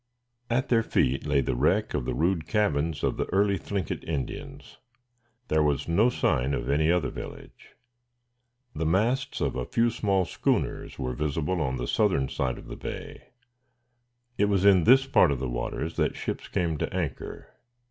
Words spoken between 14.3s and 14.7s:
It was